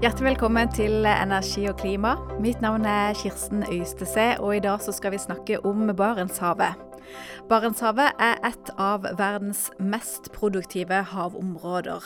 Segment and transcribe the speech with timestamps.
[0.00, 2.14] Hjertelig velkommen til Energi og klima.
[2.40, 6.78] Mitt navn er Kirsten Øystese, og i dag skal vi snakke om Barentshavet.
[7.50, 12.00] Barentshavet er et av verdens mest produktive havområder.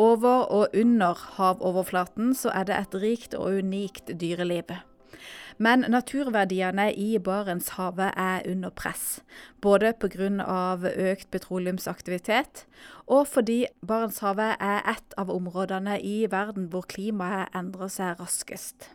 [0.00, 4.72] Over og under havoverflaten så er det et rikt og unikt dyreliv.
[5.60, 9.20] Men naturverdiene i Barentshavet er under press,
[9.60, 10.30] både pga.
[10.80, 12.64] økt petroleumsaktivitet
[13.06, 18.88] og fordi Barentshavet er et av områdene i verden hvor klimaet endrer seg raskest.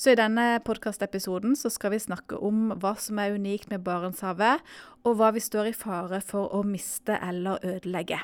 [0.00, 4.62] Så i denne podkastepisoden skal vi snakke om hva som er unikt med Barentshavet,
[5.04, 8.22] og hva vi står i fare for å miste eller ødelegge.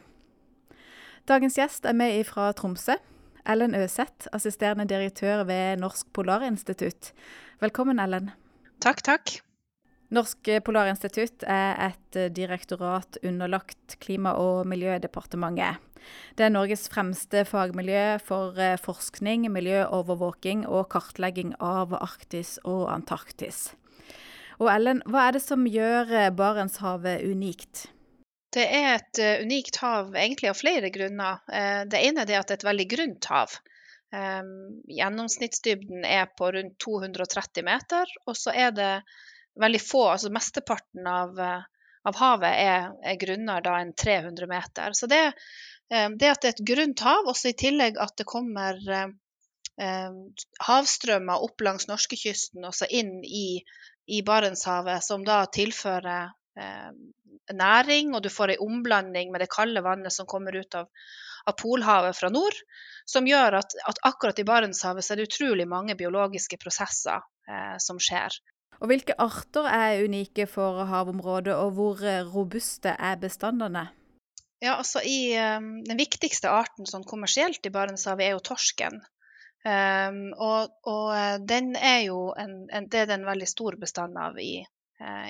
[1.28, 2.96] Dagens gjest er med fra Tromsø.
[3.42, 7.10] Ellen Øseth, assisterende direktør ved Norsk Polarinstitutt.
[7.60, 8.30] Velkommen, Ellen.
[8.80, 9.32] Takk, takk.
[10.14, 15.80] Norsk Polarinstitutt er et direktorat underlagt Klima- og miljødepartementet.
[16.38, 23.72] Det er Norges fremste fagmiljø for eh, forskning, miljøovervåking og kartlegging av Arktis og Antarktis.
[24.62, 27.88] Og Ellen, hva er det som gjør Barentshavet unikt?
[28.52, 31.40] Det er et uh, unikt hav egentlig av flere grunner.
[31.48, 33.54] Uh, det ene er at det er et veldig grunt hav.
[34.12, 38.90] Um, gjennomsnittsdybden er på rundt 230 meter, og så er det
[39.60, 44.98] veldig få, altså mesteparten av, uh, av havet er, er grunnere enn 300 meter.
[44.98, 45.22] Så det,
[45.88, 48.78] det, at det er et grunt hav, også i tillegg at det kommer
[50.62, 53.62] havstrømmer opp langs norskekysten, også inn i,
[54.12, 56.34] i Barentshavet, som da tilfører
[57.52, 60.88] næring, og du får ei omblanding med det kalde vannet som kommer ut av,
[61.48, 62.56] av Polhavet fra nord,
[63.08, 67.76] som gjør at, at, akkurat i Barentshavet så er det utrolig mange biologiske prosesser eh,
[67.82, 68.36] som skjer.
[68.82, 73.88] Og Hvilke arter er unike for havområdet, og hvor eh, robuste er bestandene?
[74.62, 79.00] Ja, altså i, um, Den viktigste arten sånn kommersielt i Barentshavet er jo torsken.
[79.62, 83.78] Um, og, og, eh, den er jo en, en, det er det en veldig stor
[83.78, 84.81] bestand av i, Eh,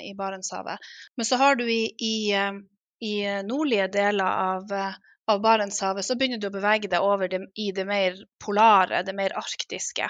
[0.02, 0.78] i Barentshavet.
[1.16, 2.52] Men så har du i, i, eh,
[3.00, 4.94] i nordlige deler av, eh,
[5.26, 9.14] av, Barentshavet så begynner du å bevege deg over det, i det mer polare, det
[9.16, 10.08] mer arktiske.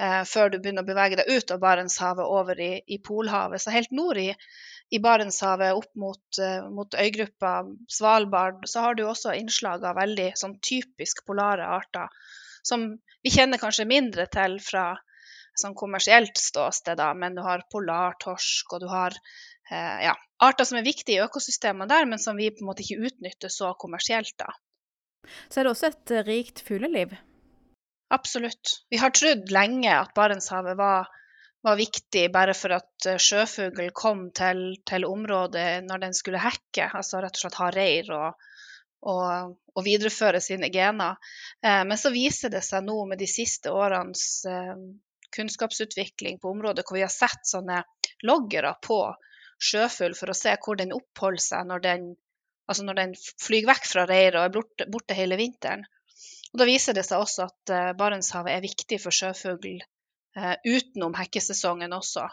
[0.00, 3.62] Eh, før du begynner å bevege deg ut av Barentshavet over i, i Polhavet.
[3.62, 4.30] Så helt nord i,
[4.94, 6.40] i Barentshavet opp mot,
[6.72, 7.58] mot, øygruppa
[7.92, 12.08] Svalbard, så har du også innslag av veldig sånn typisk polare arter.
[12.62, 12.94] Som
[13.24, 14.94] vi kjenner kanskje mindre til fra,
[15.60, 19.16] sånn kommersielt ståsted, da, men du har polartorsk og du har
[19.70, 20.14] eh, ja,
[20.44, 23.52] arter som er viktige i økosystemene der, men som vi på en måte ikke utnytter
[23.52, 24.34] så kommersielt.
[24.38, 24.52] da.
[25.48, 27.16] Så er det også et eh, rikt fugleliv?
[28.14, 28.84] Absolutt.
[28.90, 31.08] Vi har trodd lenge at Barentshavet var,
[31.64, 36.88] var viktig bare for at eh, sjøfugl kom til, til, området når den skulle hekke,
[36.88, 38.46] altså rett og slett ha reir og,
[39.12, 41.20] og, og videreføre sine gener.
[41.60, 44.74] Eh, men så viser det seg nå med de siste årenes eh,
[45.34, 47.82] kunnskapsutvikling på området hvor vi har sett sånne
[48.26, 49.00] loggere på
[49.58, 52.08] sjøfugl for å se hvor den oppholder seg når den,
[52.70, 55.84] altså når den flyr vekk fra reiret og er borte, borte, hele vinteren.
[56.52, 61.16] Og Da viser det seg også at uh, Barentshavet er viktig for sjøfugl uh, utenom
[61.18, 62.28] hekkesesongen også.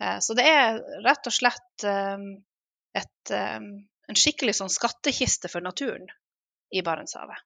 [0.00, 6.08] Uh, så det er rett og slett et, en skikkelig sånn skattkiste for naturen
[6.74, 7.38] i Barentshavet.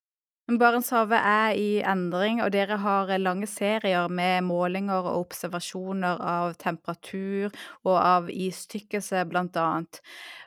[0.45, 7.49] Barentshavet er i endring, og dere har lange serier med målinger og observasjoner av temperatur
[7.87, 10.01] og av istykkelse, annet.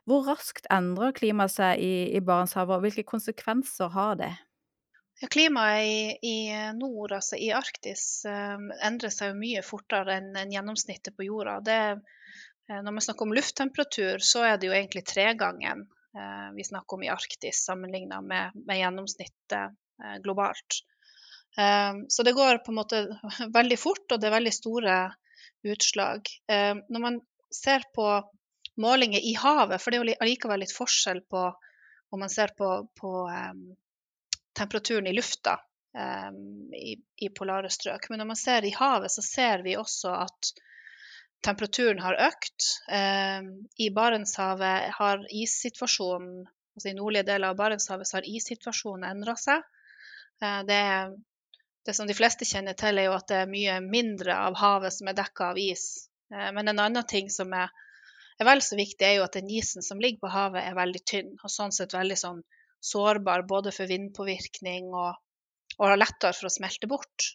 [0.06, 4.36] Hvor raskt endrer klimaet seg i, i Barentshavet, og hvilke konsekvenser har det?
[5.18, 6.38] Ja, klimaet i, i,
[6.78, 11.58] nord, altså i Arktis, eh, endrer seg mye fortere enn en gjennomsnittet på jorda.
[11.66, 11.80] Det,
[12.70, 17.02] eh, når vi snakker om lufttemperatur, så er det jo egentlig tregangen eh, vi snakker
[17.02, 19.70] om i Arktis sammenlignet med, med gjennomsnittet Eh,
[20.24, 20.82] globalt.
[21.58, 23.20] Ehm, så det går på en måte
[23.60, 24.98] veldig fort, og det er veldig store
[25.66, 26.30] utslag.
[26.52, 27.22] Ehm, når man
[27.54, 28.08] ser på
[28.78, 31.48] målinger i havet, for det er jo allikevel litt forskjell på
[32.14, 33.64] om man ser på, på um,
[34.56, 35.58] temperaturen i lufta
[36.78, 36.94] i,
[37.26, 38.06] i, polare strøk.
[38.10, 40.52] Men når man ser i havet, så ser vi også at
[41.44, 42.68] temperaturen har økt.
[43.82, 46.46] I Barentshavet har issituasjonen,
[46.78, 49.66] altså i nordlige deler av Barentshavet, så har issituasjonen endra seg.
[50.44, 50.82] Eh, det,
[51.86, 54.94] det, som de fleste kjenner til, er jo at det er mye mindre av havet
[54.94, 55.88] som er dekka av is.
[56.34, 57.74] Eh, men en annen ting som er,
[58.38, 61.04] er vel så viktig, er jo at den isen som ligger på havet, er veldig
[61.10, 61.34] tynn.
[61.42, 62.44] Og sånn sett veldig sånn
[62.84, 65.18] sårbar både for vindpåvirkning og,
[65.82, 67.34] og lettere for å smelte bort.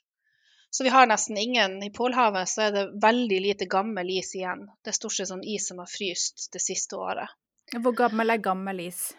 [0.72, 4.64] Så vi har nesten ingen I Polhavet så er det veldig lite gammel is igjen.
[4.80, 7.28] Det er stort sett sånn is som har fryst det siste året.
[7.76, 9.10] Hvor gammel er gammel is?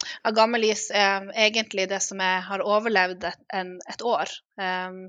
[0.00, 4.32] Ja, gammelis er egentlig det som jeg har overlevd et, en, et år.
[4.60, 5.02] Um,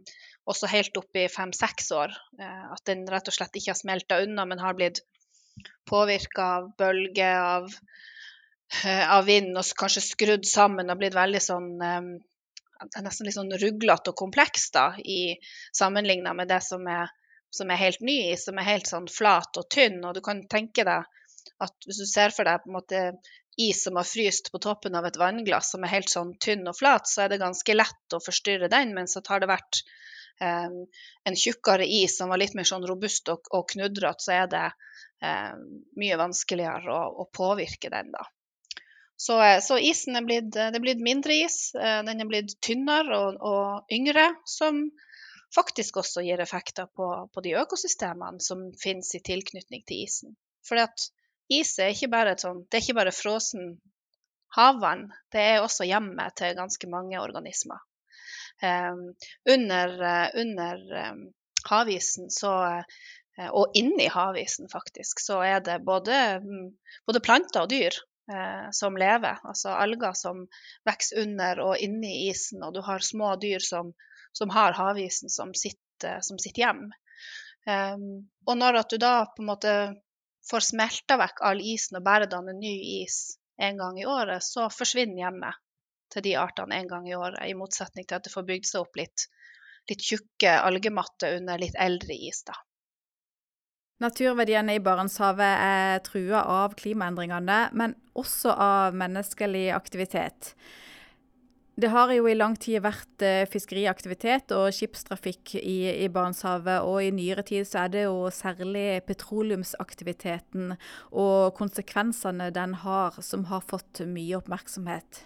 [0.50, 2.16] også helt opp i fem-seks år.
[2.40, 5.04] Uh, at den rett og slett ikke har smelta unna, men har blitt
[5.88, 7.72] påvirka av bølger, av,
[8.82, 12.12] uh, av, vind, og kanskje skrudd sammen og blitt veldig sånn um,
[12.82, 15.36] Nesten litt sånn ruglete og kompleks da, i
[15.78, 17.12] sammenligna med det som er,
[17.54, 20.00] som er helt ny is, som er helt sånn flat og tynn.
[20.02, 21.06] Og du kan tenke deg
[21.62, 23.04] at hvis du ser for deg på en måte
[23.58, 26.78] is som har fryst på toppen av et vannglass som er helt sånn tynn og
[26.78, 28.94] flat, så er det ganske lett å forstyrre den.
[28.96, 29.82] Mens at har det vært
[30.40, 30.86] um,
[31.28, 34.66] en tjukkere is som var litt mer sånn robust og, og knudrete, så er det
[34.72, 35.66] um,
[36.00, 38.26] mye vanskeligere å, å, påvirke den, da.
[39.22, 41.76] Så, eh, så isen er blitt, det er blitt mindre is.
[41.78, 44.88] Eh, den er blitt tynnere og, og yngre, som
[45.54, 50.34] faktisk også gir effekter på, på de økosystemene som finnes i tilknytning til isen.
[50.66, 51.06] Fordi at
[51.52, 53.76] is er ikke bare, sånt, det er ikke bare frosen
[54.56, 57.82] havvann, det er også hjemmet til ganske mange organismer.
[58.62, 59.16] Um,
[59.50, 59.94] under,
[60.38, 60.82] under
[61.12, 61.22] um,
[61.70, 62.54] havisen så,
[63.40, 66.70] uh, og inni havisen faktisk, så er det både, um,
[67.10, 67.96] både planter og dyr
[68.32, 69.40] uh, som lever.
[69.48, 70.46] Altså alger som
[70.88, 73.96] vokser under og inni isen, og du har små dyr som,
[74.38, 75.80] som har havisen som sitt,
[76.26, 76.88] som sitt hjem.
[77.70, 79.74] og når at du da på en måte
[80.50, 84.70] får smelta vekk all isen og bare danner ny is en gang i året, så
[84.74, 85.60] forsvinner hjemmet
[86.12, 88.84] til de artene en gang i året, i motsetning til at det får bygd seg
[88.84, 89.28] opp litt,
[89.90, 92.44] litt tjukke algematter under litt eldre is.
[92.48, 92.58] da.
[94.02, 100.56] Naturverdiene i Barentshavet er trua av klimaendringene, men også av menneskelig aktivitet.
[101.82, 106.84] Det har jo i lang tid vært eh, fiskeriaktivitet og skipstrafikk i, i Barentshavet.
[106.86, 110.76] Og i nyere tid så er det jo særlig petroleumsaktiviteten
[111.10, 115.24] og konsekvensene den har, som har fått mye oppmerksomhet.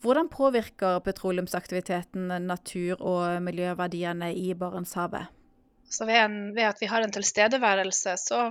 [0.00, 5.28] Hvordan påvirker petroleumsaktiviteten natur- og miljøverdiene i Barentshavet?
[5.84, 8.42] Så ved, en, ved, at vi har en tilstedeværelse, så,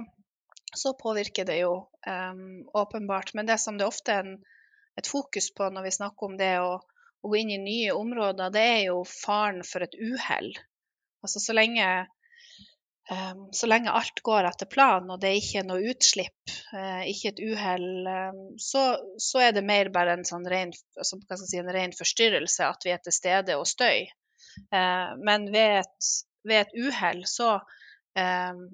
[0.70, 2.48] så påvirker det jo um,
[2.78, 3.34] åpenbart.
[3.34, 4.42] Men det som det ofte er en,
[5.02, 6.76] et fokus på når vi snakker om det å
[7.24, 10.52] å gå inn i nye områder, det er jo faren for et uhell.
[11.24, 11.86] Altså så lenge,
[13.12, 17.32] um, så lenge alt går etter planen og det er ikke noe utslipp, uh, ikke
[17.32, 18.84] et uhell, um, så,
[19.16, 22.92] så, er det mer bare en sånn ren, altså, si, en ren forstyrrelse at vi
[22.96, 24.04] er til stede og støy.
[24.68, 26.12] Uh, men ved et,
[26.44, 27.56] ved et uhell så
[28.20, 28.68] um,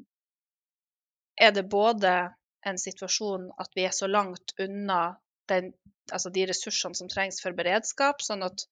[1.40, 2.16] er det både
[2.66, 5.04] en situasjon at vi er så langt unna
[5.48, 5.72] den
[6.16, 8.24] altså de ressursene som trengs for beredskap.
[8.26, 8.66] Sånn at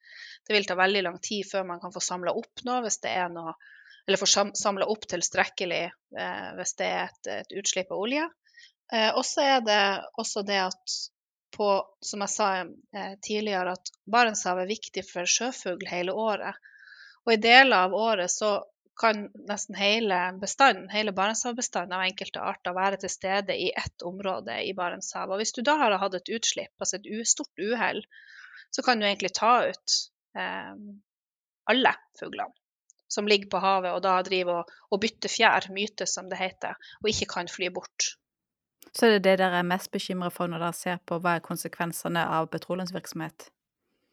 [0.48, 3.13] det vil ta veldig lang tid før man kan få samla opp noe hvis det
[3.24, 3.56] er noe
[4.07, 8.24] Eller få samla opp tilstrekkelig eh, hvis det er et, et utslipp av olje.
[8.94, 9.81] Eh, og er det
[10.16, 10.94] også det at
[11.57, 11.68] på,
[12.00, 16.56] som jeg sa eh, tidligere, at Barentshavet er viktig for sjøfugl hele året.
[17.25, 18.62] Og i deler av året så
[18.99, 24.59] kan nesten hele bestanden, hele Barentshavbestanden av enkelte arter være til stede i ett område
[24.65, 25.41] i Barentshavet.
[25.41, 28.01] Hvis du da har hatt et utslipp, altså et stort uhell,
[28.73, 29.97] så kan du egentlig ta ut
[30.38, 30.73] eh,
[31.71, 32.53] alle fuglene
[33.07, 36.75] som ligger på havet og da driver og, og bytter fjær, myte som det heter,
[37.01, 38.17] og ikke kan fly bort.
[38.91, 41.45] Så det er det dere er mest bekymra for når dere ser på hva er
[41.45, 43.49] konsekvensene av petroleumsvirksomhet?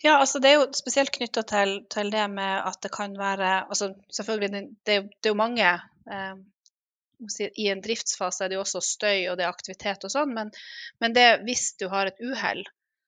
[0.04, 3.52] Ja, altså det er jo spesielt knytta til, til, det med at det kan være
[3.62, 4.50] altså Selvfølgelig,
[4.84, 6.34] det, det er jo mange eh,
[7.56, 10.52] I en driftsfase er det jo også støy og det er aktivitet og sånn, men,
[11.00, 12.60] men det, hvis du har et uhell,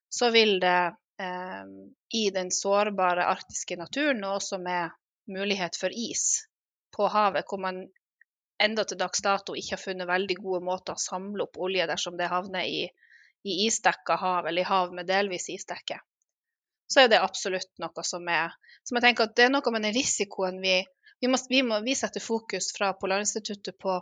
[0.09, 0.79] så vil det
[1.21, 1.69] eh,
[2.17, 4.97] i den sårbare arktiske naturen, og også med
[5.29, 6.47] mulighet for is
[6.97, 7.85] på havet, hvor man
[8.63, 12.17] enda til dags dato ikke har funnet veldig gode måter å samle opp olje dersom
[12.17, 12.87] det havner i,
[13.45, 16.01] i isdekka hav eller i hav med delvis isdekke
[16.87, 18.55] så er det absolutt noe som er
[18.87, 20.79] Som jeg tenker at det er noe med den risikoen vi
[21.21, 23.95] vi, må, vi, må, vi setter fokus fra Polarinstituttet på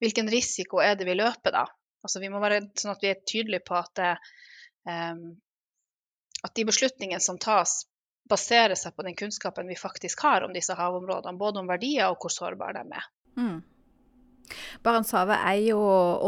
[0.00, 1.64] hvilken risiko er det vi løper, da.
[2.04, 4.10] Altså vi må være sånn at vi er tydelige på at, det,
[4.88, 5.24] um,
[6.44, 7.82] at de beslutningene som tas,
[8.30, 11.40] baserer seg på den kunnskapen vi faktisk har om disse havområdene.
[11.40, 13.08] Både om verdier og hvor sårbare de er.
[13.40, 13.58] Mm.
[14.86, 15.80] Barentshavet er jo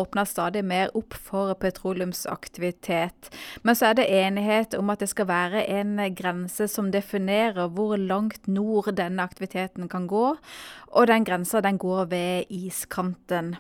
[0.02, 3.32] åpna stadig mer opp for petroleumsaktivitet.
[3.62, 7.96] Men så er det enighet om at det skal være en grense som definerer hvor
[8.00, 10.32] langt nord denne aktiviteten kan gå.
[10.92, 13.56] Og den grensa den går ved iskanten.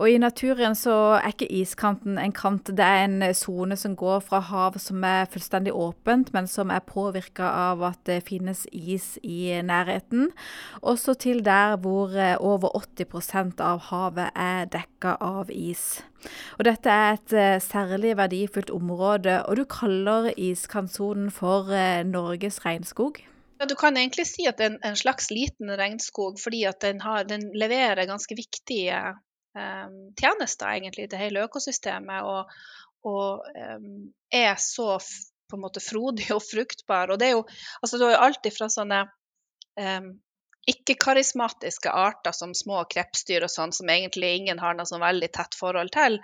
[0.00, 4.22] Og i naturen så er ikke iskanten en kant, det er en sone som går
[4.24, 9.18] fra hav som er fullstendig åpent, men som er påvirka av at det finnes is
[9.20, 10.30] i nærheten.
[10.80, 16.00] Også til der hvor eh, over 80% av havet er dekka av is.
[16.56, 22.62] Og dette er et eh, særlig verdifullt område, og du kaller iskantsonen for eh, Norges
[22.64, 23.20] regnskog?
[23.60, 27.28] Ja, du kan egentlig si at det er en, slags liten regnskog, fordi den, har,
[27.28, 29.18] den leverer ganske viktige
[29.54, 32.26] tjenester egentlig til hele økosystemet.
[32.26, 32.56] Og,
[33.10, 34.98] og um, er så
[35.50, 37.10] på en måte frodig og fruktbar.
[37.10, 37.46] Og det er jo,
[37.82, 39.04] altså, det er jo alltid fra sånne
[39.80, 40.12] um,
[40.70, 45.56] ikke-karismatiske arter som små krepsdyr og sånn, som egentlig ingen har noe sånn veldig tett
[45.58, 46.18] forhold til.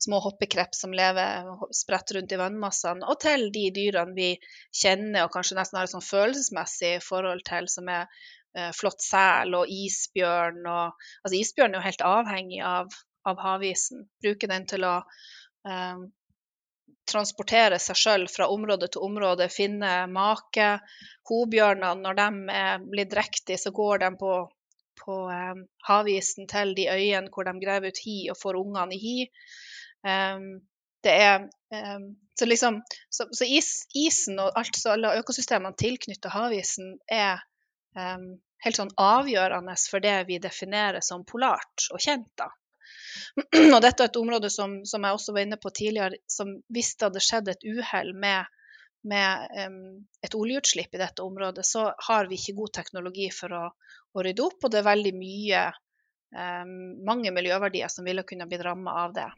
[0.00, 3.04] Små hoppekreps som lever spredt rundt i vannmassene.
[3.10, 4.30] Og til de dyrene vi
[4.82, 8.06] kjenner og kanskje nesten har et sånn følelsesmessig forhold til, som er
[8.74, 10.64] flott sel og isbjørn.
[10.66, 12.96] Og, altså isbjørn er jo helt avhengig av,
[13.28, 14.06] av havisen.
[14.22, 14.96] Bruker den til å
[15.68, 16.08] um,
[17.10, 20.72] transportere seg sjøl fra område til område, finne make.
[21.30, 24.32] Hobjørnene, når de blitt drektige, så går de på,
[25.02, 29.02] på um, havisen til de øyene hvor de graver ut hi og får ungene i
[29.04, 29.14] hi.
[30.06, 30.50] Um,
[31.04, 32.80] det er um, Så liksom
[33.12, 37.40] Så, så is, isen og alt, så alle økosystemene tilknyttet havisen er
[37.96, 42.30] helt sånn avgjørende for det vi definerer som polart og kjent.
[42.38, 42.50] da.
[43.74, 46.94] Og dette er et område som, som, jeg også var inne på tidligere, som hvis
[46.96, 48.48] det hadde skjedd et uhell med,
[49.10, 49.82] med um,
[50.22, 53.66] et oljeutslipp i dette området, så har vi ikke god teknologi for å,
[54.14, 55.66] å rydde opp, og det er veldig mye,
[56.36, 56.74] um,
[57.06, 59.30] mange miljøverdier som ville kunne blitt ramma av det.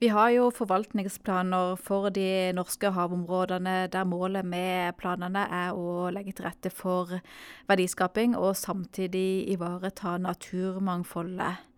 [0.00, 6.32] Vi har jo forvaltningsplaner for de norske havområdene der målet med planene er å legge
[6.38, 7.18] til rette for
[7.68, 11.69] verdiskaping og samtidig ivareta naturmangfoldet.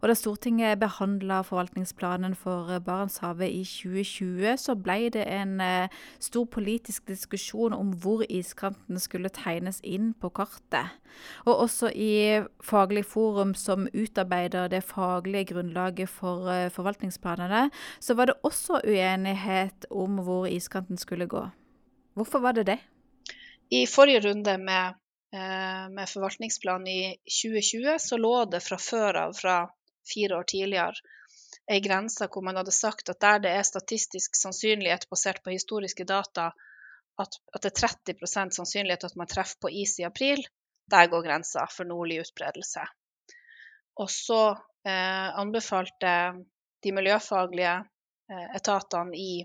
[0.00, 6.46] Og da Stortinget behandla forvaltningsplanen for Barentshavet i 2020, så ble det en eh, stor
[6.50, 10.94] politisk diskusjon om hvor iskanten skulle tegnes inn på kartet.
[11.46, 17.68] Og også i Faglig forum, som utarbeider det faglige grunnlaget for eh, forvaltningsplanene,
[18.00, 21.48] så var det også uenighet om hvor iskanten skulle gå.
[22.14, 22.78] Hvorfor var det det?
[23.70, 24.96] I forrige runde med
[25.30, 29.56] med forvaltningsplanen i 2020, så lå det fra før av, fra
[30.08, 30.94] fire år tidligere,
[31.68, 36.06] ei grense hvor man hadde sagt at der det er statistisk sannsynlighet basert på historiske
[36.08, 36.50] data,
[37.20, 40.44] at, at det er 30% sannsynlighet at man treffer på is i april,
[40.88, 42.86] der går grensa for nordlig utbredelse.
[43.98, 44.42] Og så
[44.86, 46.12] eh, anbefalte
[46.84, 47.74] de miljøfaglige
[48.30, 49.42] eh, etatene i,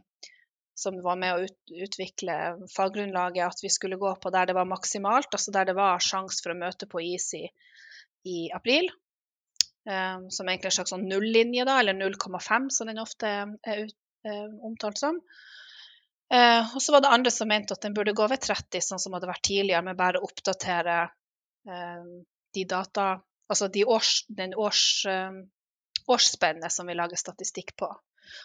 [0.75, 2.35] som var med å ut, utvikle
[2.73, 6.41] faggrunnlaget, at vi skulle gå på der det var maksimalt, altså der det var sjanse
[6.43, 7.45] for å møte på is i,
[8.25, 8.89] i april.
[9.83, 13.33] Um, som egentlig er en slags sånn nullinje, da, eller 0,5, som den ofte
[13.67, 13.97] er ut,
[14.29, 15.19] uh, omtalt som.
[16.33, 19.01] Uh, og så var det andre som mente at den burde gå ved 30, sånn
[19.03, 21.03] som hadde vært tidligere, med bare oppdatere
[21.69, 22.09] uh,
[22.55, 23.13] de data
[23.51, 25.03] Altså de års, den års,
[26.09, 27.89] årsspennet som vi lager statistikk på.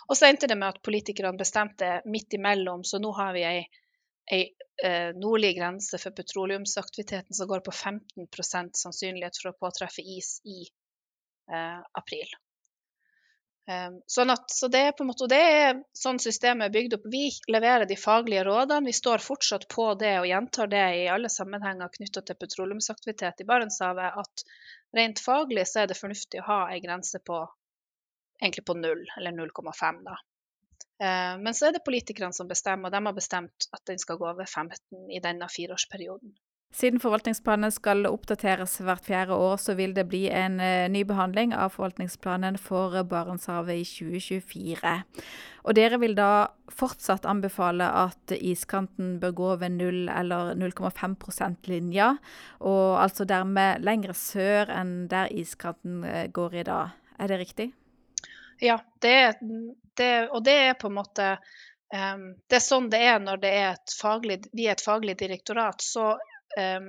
[0.08, 3.60] Og så endte det med at politikerne bestemte midt imellom, så nå har vi ei,
[4.32, 4.42] ei
[5.16, 10.66] nordlig grense for petroleumsaktiviteten som går på 15% sannsynlighet for å påtreffe is i
[11.48, 12.28] Eh, april.
[13.68, 16.96] Ehm, sånn at, så det er på en måte, det er sånn systemet er bygd
[16.98, 17.06] opp.
[17.12, 18.88] Vi leverer de faglige rådene.
[18.88, 23.48] Vi står fortsatt på det og gjentar det i alle sammenhenger knytta til petroleumsaktivitet i
[23.48, 24.44] Barentshavet, at
[24.96, 27.40] rent faglig så er det fornuftig å ha ei grense på
[28.42, 30.02] egentlig på null, eller 0,5.
[30.04, 30.18] da.
[31.02, 34.18] Ehm, men så er det politikerne som bestemmer, og de har bestemt at den skal
[34.18, 36.34] gå over 15 i denne fireårsperioden.
[36.68, 41.54] Siden forvaltningsplanen skal oppdateres hvert fjerde år, så vil det bli en uh, ny behandling
[41.56, 44.92] av forvaltningsplanen for Barentshavet i 2024.
[45.64, 52.12] Og dere vil da fortsatt anbefale at iskanten bør gå ved 0 eller 0,5 %-linja,
[52.60, 56.96] og altså dermed lengre sør enn der iskanten uh, går i dag.
[57.18, 57.72] Er det riktig?
[58.60, 59.38] Ja, det,
[59.96, 61.26] det, og det er på en måte
[61.94, 65.82] um, Det er sånn det er når det er faglig, vi er et faglig direktorat.
[65.84, 66.88] så um,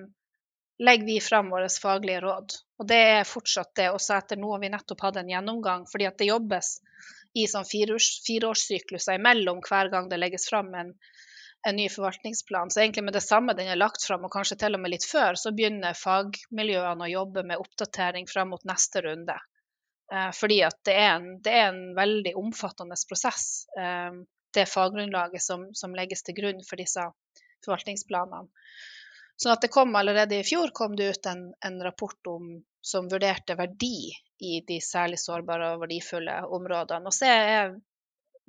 [0.79, 2.53] legger vi fram våre faglige råd.
[2.79, 5.85] Og det er fortsatt det, også etter nå har vi nettopp hatt en gjennomgang.
[5.91, 6.77] fordi at det jobbes
[7.37, 10.93] i sånn fireårssykluser imellom hver gang det legges fram en,
[11.67, 12.71] en, ny forvaltningsplan.
[12.71, 15.05] Så egentlig med det samme den er lagt fram, og kanskje til og med litt
[15.05, 19.35] før, så begynner fagmiljøene å jobbe med oppdatering fram mot neste runde.
[20.13, 24.11] Eh, fordi at det er, en, det er, en, veldig omfattende prosess, eh,
[24.53, 27.03] det faggrunnlaget som, som legges til grunn for disse
[27.65, 28.49] forvaltningsplanene.
[29.39, 33.07] Sånn at det kom allerede i fjor kom det ut en, en rapport om, som
[33.11, 34.09] vurderte verdi
[34.43, 37.07] i de særlig sårbare og verdifulle områdene.
[37.07, 37.71] Og så er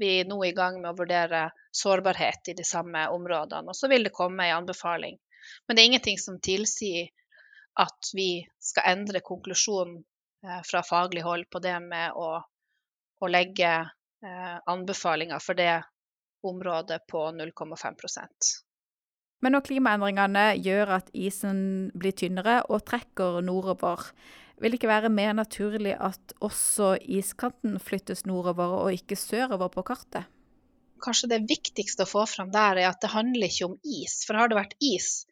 [0.01, 1.45] vi nå i gang med å vurdere
[1.77, 3.71] sårbarhet i de samme områdene.
[3.71, 5.21] Og så vil det komme en anbefaling.
[5.67, 7.13] Men det er ingenting som tilsier
[7.79, 10.01] at vi skal endre konklusjonen
[10.41, 12.41] fra faglig hold på det med å,
[13.21, 13.73] å legge
[14.25, 15.83] eh, anbefalinger for det
[16.47, 18.51] området på 0,5%
[19.45, 24.09] Men når klimaendringene gjør at isen blir tynnere og trekker nordover,
[24.61, 29.85] vil det ikke være mer naturlig at også iskanten flyttes nordover og ikke sørover på
[29.93, 30.29] kartet?
[31.01, 34.19] Kanskje det viktigste å få fram der er at det handler ikke om is.
[34.29, 35.23] For har det vært is,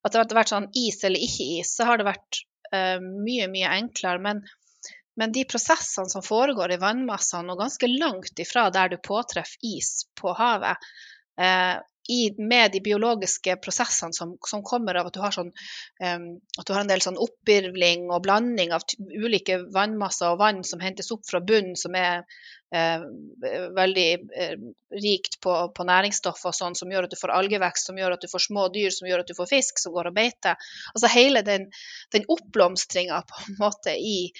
[0.00, 2.40] at det har vært sånn is eller ikke is, så har det vært
[2.72, 4.22] uh, mye, mye enklere.
[4.24, 4.40] Men,
[5.18, 10.06] men, de prosessene som foregår i vannmassene, og ganske langt ifra der du påtreffer is
[10.18, 10.90] på havet,
[11.40, 15.50] eh, i, med de biologiske prosessene som, som, kommer av at du sånn,
[16.00, 20.62] um, at du har en del sånn oppvirvling og blanding av ulike vannmasser og vann
[20.64, 22.22] som hentes opp fra bunnen, som er
[22.72, 23.04] uh,
[23.76, 24.54] veldig uh,
[24.96, 28.32] rikt på, på næringsstoffer sånn, som gjør at du får algevekst, som gjør at du
[28.32, 30.72] får små dyr, som gjør at du får fisk som går og beiter.
[30.94, 31.68] Altså hele den,
[32.16, 34.32] den oppblomstringa på en måte i,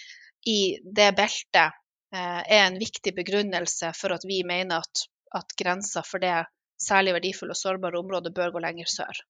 [0.46, 1.74] i det beltet
[2.14, 5.04] uh, er en viktig begrunnelse for at vi mener at,
[5.34, 6.44] at grensa for det
[6.82, 9.20] særlig verdifulle og sårbare området bør gå lenger sør.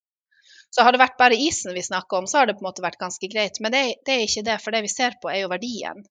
[0.70, 2.84] Så har det vært bare isen vi snakker om, så har det på en måte
[2.84, 3.60] vært ganske greit.
[3.64, 6.04] Men det, det er ikke det, for det vi ser på er jo verdien.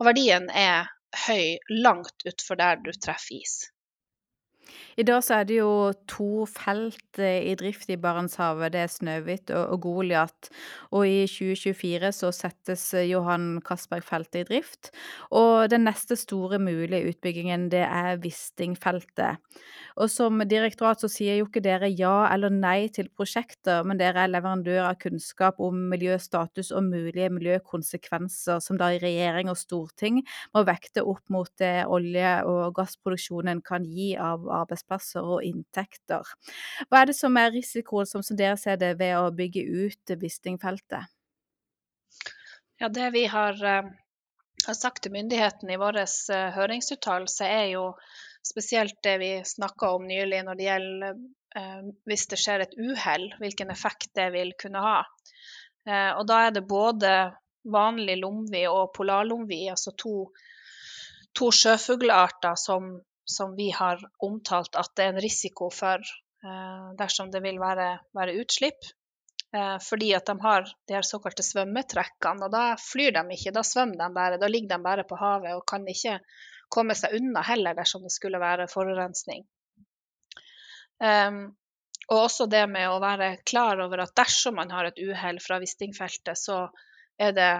[0.00, 0.90] Og verdien er
[1.24, 3.56] høy langt utfor der du treffer is.
[4.96, 8.72] I dag så er det jo to felt eh, i drift i Barentshavet.
[8.74, 10.50] Det er Snøhvit og Goliat.
[10.94, 14.92] Og i 2024 så settes eh, Johan Castberg-feltet i drift.
[15.34, 19.42] Og den neste store mulige utbyggingen, det er Wisting-feltet.
[20.00, 24.24] Og som direktorat så sier jo ikke dere ja eller nei til prosjekter, men dere
[24.24, 30.22] er leverandør av kunnskap om miljøstatus og mulige miljøkonsekvenser, som da i regjering og storting
[30.54, 36.28] må vekte opp mot det olje- og gassproduksjonen kan gi av arbeidsplasser og inntekter.
[36.88, 41.10] Hva er det som er risikoen, som, dere ser det, ved å bygge ut Wisting-feltet?
[42.80, 43.90] Ja, det vi har, uh,
[44.66, 47.86] har sagt til myndighetene i vår uh, høringsuttalelse, er jo
[48.44, 51.22] spesielt det vi snakka om nylig når det gjelder
[51.58, 54.98] uh, hvis det skjer et uhell, hvilken effekt det vil kunne ha.
[55.84, 57.08] og da er det både
[57.72, 60.14] vanlig lomvi og polarlomvi, altså to,
[61.36, 67.30] to sjøfuglearter som som vi har omtalt at det er en risiko for eh, dersom
[67.32, 68.92] det vil være, være utslipp.
[69.54, 73.62] Eh, fordi at de har de her såkalte svømmetrekkene, og da flyr de ikke, da
[73.66, 74.40] svømmer de bare.
[74.42, 76.18] Da ligger de bare på havet og kan ikke
[76.74, 79.44] komme seg unna heller dersom det skulle være forurensning.
[80.98, 81.54] Um,
[82.08, 85.60] og også det med å være klar over at dersom man har et uhell fra
[85.62, 86.66] Wisting-feltet, så
[87.20, 87.52] er det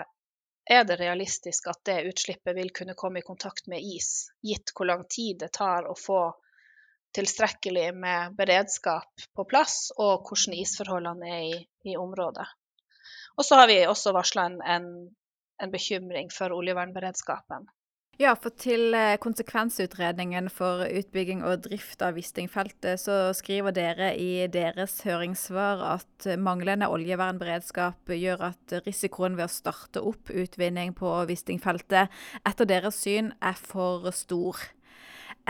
[0.65, 4.89] er det realistisk at det utslippet vil kunne komme i kontakt med is, gitt hvor
[4.89, 6.23] lang tid det tar å få
[7.15, 11.59] tilstrekkelig med beredskap på plass, og hvordan isforholdene er i,
[11.93, 12.47] i området.
[13.37, 14.89] Og så har vi også varsla en, en,
[15.63, 17.69] en bekymring for oljevernberedskapen.
[18.15, 24.47] Ja, for til eh, konsekvensutredningen for utbygging og drift av Wisting-feltet, så skriver dere i
[24.47, 32.15] deres høringssvar at manglende oljevernberedskap gjør at risikoen ved å starte opp utvinning på Wisting-feltet
[32.47, 34.63] etter deres syn er for stor.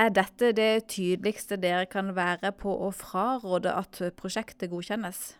[0.00, 5.34] Er dette det tydeligste dere kan være på å fraråde at prosjektet godkjennes?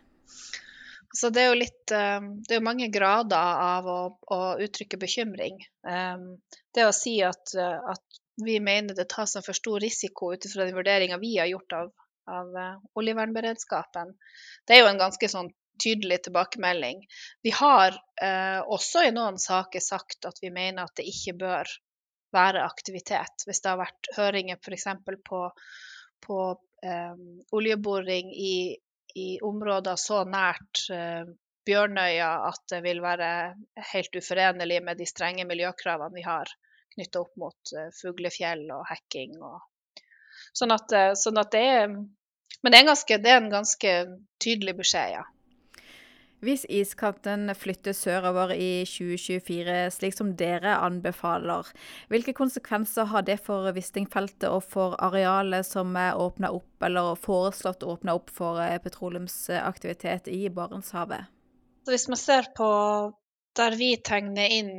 [1.15, 3.99] Så det er jo litt eh, Det er jo mange grader av å,
[4.35, 5.61] å uttrykke bekymring.
[5.87, 6.23] Eh,
[6.75, 10.43] det å si at, eh, at, vi mener det tas en for stor risiko ut
[10.43, 11.93] ifra den vurderinga vi har gjort av,
[12.27, 12.57] av
[12.99, 14.11] oljevernberedskapen,
[14.67, 15.47] det er jo en ganske sånn
[15.79, 16.99] tydelig tilbakemelding.
[17.47, 17.95] Vi har
[18.75, 21.71] også i noen saker sagt at vi mener at det ikke bør
[22.35, 23.45] være aktivitet.
[23.47, 24.87] Hvis det har vært høringer f.eks.
[25.29, 25.41] på,
[26.25, 26.39] på
[26.83, 27.15] eh,
[27.55, 28.55] oljeboring i
[29.15, 31.23] i områder så nært eh,
[31.65, 33.29] Bjørnøya at det vil være
[33.93, 36.51] helt uforenlig med de strenge miljøkravene vi har
[36.95, 39.37] knytta opp mot eh, fuglefjell og hekking.
[39.39, 40.03] Og,
[40.55, 41.87] sånn, at, eh, sånn at det er
[42.65, 43.89] Men det er, ganske, det er en ganske
[44.41, 45.23] tydelig beskjed, ja.
[46.43, 51.67] Hvis iskanten flytter sørover i 2024, slik som dere anbefaler,
[52.11, 57.85] hvilke konsekvenser har det for Wisting-feltet og for arealet som er åpna opp eller foreslått
[57.87, 61.31] åpna opp for eh, petroleumsaktivitet i Barentshavet?
[61.87, 62.69] Hvis man ser på
[63.55, 64.75] der vi tegner inn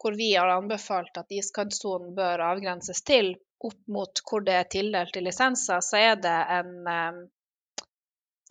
[0.00, 5.16] hvor vi har anbefalt at iskantsonen bør avgrenses til, opp mot hvor det er tildelt
[5.16, 7.18] i lisenser, så er det en um,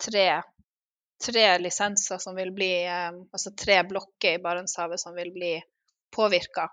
[0.00, 0.26] tre
[1.26, 5.54] tre lisenser som vil bli eh, Altså tre blokker i Barentshavet som vil bli
[6.14, 6.68] påvirka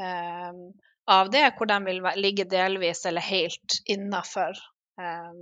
[0.00, 0.52] eh,
[1.06, 4.58] av det, hvor de vil ligge delvis eller helt innafor
[5.00, 5.36] eh,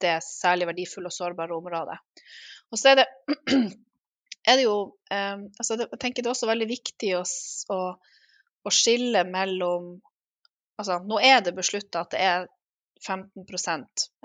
[0.00, 1.96] det særlig verdifulle og sårbare området.
[2.72, 3.06] Og så er det,
[4.48, 4.76] er det jo
[5.12, 7.24] eh, altså det, Jeg tenker det er også veldig viktig å,
[7.74, 7.80] å,
[8.64, 9.98] å skille mellom
[10.80, 12.46] Altså, nå er det beslutta at det er
[13.06, 13.44] 15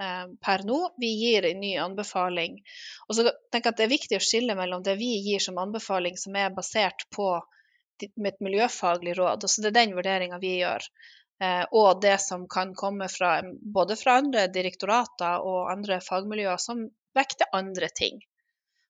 [0.01, 0.79] eh, per nå.
[0.97, 2.59] Vi gir en ny anbefaling.
[3.07, 5.57] Og så tenker jeg at Det er viktig å skille mellom det vi gir som
[5.61, 7.29] anbefaling, som er basert på
[8.15, 10.83] mitt et miljøfaglig råd, så det er den vurderinga vi gjør,
[11.43, 13.37] eh, og det som kan komme fra,
[13.77, 16.85] både fra andre direktorater og andre fagmiljøer som
[17.15, 18.19] vekter andre ting.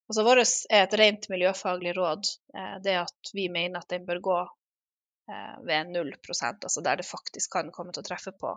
[0.09, 0.41] Altså Vårt
[0.73, 4.43] er et rent miljøfaglig råd, eh, det at vi mener at den bør gå
[5.65, 8.51] ved 0% altså der det faktisk kan komme til å treffe på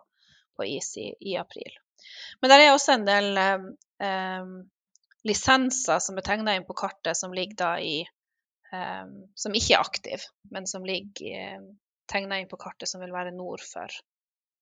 [0.59, 1.79] på is i, i april.
[2.41, 3.67] Men det er også en del eh,
[4.05, 4.53] eh,
[5.29, 9.83] lisenser som er tegna inn på kartet, som ligger da i eh, Som ikke er
[9.83, 11.67] aktiv, men som ligger eh,
[12.11, 13.93] tegna inn på kartet som vil være nord for,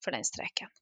[0.05, 0.73] for den streken.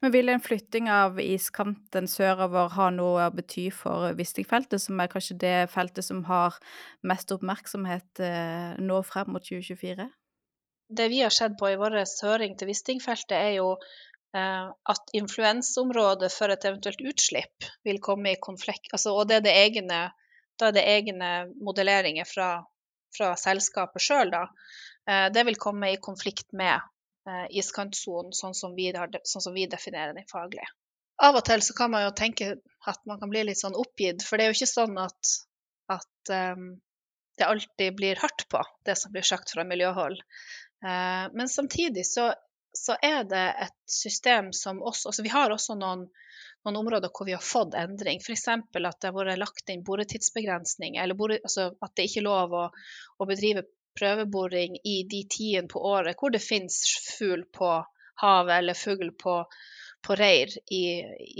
[0.00, 5.10] Men Vil en flytting av iskanten sørover ha noe å bety for Wisting-feltet, som er
[5.12, 6.58] kanskje det feltet som har
[7.08, 10.08] mest oppmerksomhet eh, nå frem mot 2024?
[10.92, 13.76] Det vi har sett på i vår høring til Wisting-feltet, er jo
[14.32, 19.52] at influensområdet for et eventuelt utslipp vil komme i konflikt altså, Og det er det
[19.60, 19.98] egne,
[20.56, 22.46] da er det egne modelleringer fra,
[23.12, 24.46] fra selskapet sjøl, da.
[25.10, 26.78] Eh, det vil komme i konflikt med
[27.28, 30.66] eh, iskantsonen, sånn, sånn som vi definerer den faglig.
[31.22, 32.54] Av og til så kan man jo tenke
[32.88, 35.34] at man kan bli litt sånn oppgitt, for det er jo ikke sånn at,
[35.92, 36.72] at um,
[37.38, 40.18] det alltid blir hardt på, det som blir sagt fra miljøhold.
[40.82, 42.32] Uh, men samtidig så
[42.72, 46.06] så er det et system som også altså Vi har også noen,
[46.64, 48.22] noen områder hvor vi har fått endring.
[48.24, 48.48] F.eks.
[48.48, 52.56] at det har vært lagt inn boretidsbegrensning, eller bore, altså at det ikke er lov
[52.56, 52.64] å,
[53.20, 53.66] å bedrive
[53.98, 56.80] prøveboring i de tidene på året hvor det finnes
[57.18, 57.74] fugl på
[58.22, 59.36] havet eller fugl på,
[60.06, 60.84] på reir i,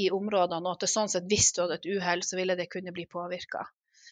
[0.05, 2.69] i, områdene, og at det sånn sett hvis du hadde et uhell, så ville det
[2.73, 3.65] kunne bli påvirka.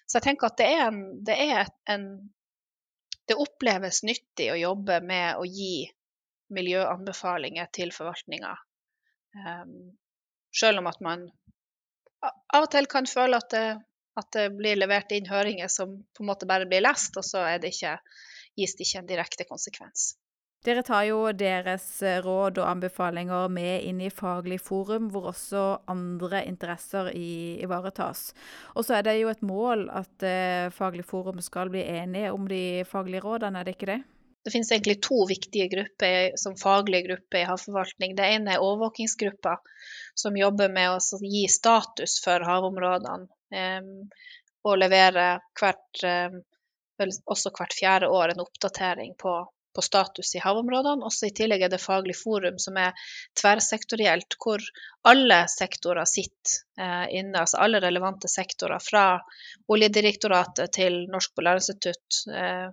[0.06, 2.12] Så jeg tenker at det er, en, det er en
[3.30, 5.84] Det oppleves nyttig å jobbe med å gi
[6.54, 8.54] miljøanbefalinger til forvaltninga.
[9.34, 9.74] Um,
[10.54, 11.28] selv om at man
[12.26, 13.66] av og til kan føle at det,
[14.20, 17.46] at det, blir levert inn høringer som på en måte bare blir lest, og så
[17.62, 17.96] det ikke,
[18.58, 20.10] gis det ikke en direkte konsekvens.
[20.60, 25.62] Dere tar jo deres eh, råd og anbefalinger med inn i faglig forum, hvor også
[25.88, 28.34] andre interesser ivaretas.
[28.74, 32.44] Og så er det jo et mål at eh, faglig forum skal bli enige om
[32.50, 34.02] de faglige rådene, er det ikke det?
[34.44, 38.14] Det finnes egentlig to viktige grupper som faglige grupper i havforvaltning.
[38.16, 39.58] Det ene er overvåkingsgruppa,
[40.16, 43.28] som jobber med å gi status for havområdene.
[44.64, 45.26] Og levere
[45.60, 46.04] hvert,
[47.24, 49.34] også hvert fjerde år en oppdatering på,
[49.76, 51.04] på status i havområdene.
[51.04, 52.96] Også I tillegg er det Faglig forum, som er
[53.40, 54.64] tverrsektorielt, hvor
[55.02, 57.40] alle sektorer sitter eh, inne.
[57.40, 59.04] Altså alle relevante sektorer, fra
[59.72, 62.68] Oljedirektoratet til Norsk Polarinstitutt, eh,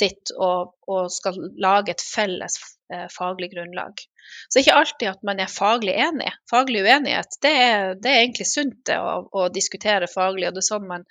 [0.00, 2.58] sitter og, og, skal lage et felles
[2.92, 4.02] eh, faglig grunnlag.
[4.48, 6.32] Så ikke alltid at man er faglig enig.
[6.50, 10.68] Faglig uenighet, det er, det er egentlig sunt å, å, diskutere faglig, og det er
[10.68, 11.06] sånn man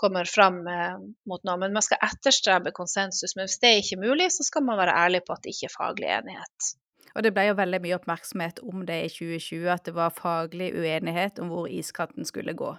[0.00, 1.56] kommer fram eh, mot noe.
[1.64, 3.34] Men man skal etterstrebe konsensus.
[3.36, 5.70] Men hvis det ikke er mulig, så skal man være ærlig på at det ikke
[5.72, 6.74] er faglig enighet.
[7.14, 10.70] Og det ble jo veldig mye oppmerksomhet om det i 2020, at det var faglig
[10.76, 12.74] uenighet om hvor iskanten skulle gå.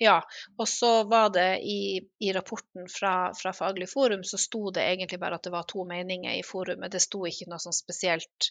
[0.00, 0.22] Ja,
[0.56, 5.20] og så var det i, i rapporten fra, fra, Faglig forum så sto det egentlig
[5.20, 6.92] bare at det var to meninger i forumet.
[6.92, 8.50] Det sto ikke noe sånn spesielt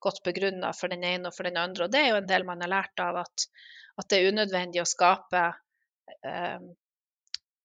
[0.00, 1.86] godt begrunna for den ene og for den andre.
[1.86, 3.48] Og det er jo en del man har lært av at,
[4.00, 5.46] at det er unødvendig å skape
[6.28, 6.60] eh,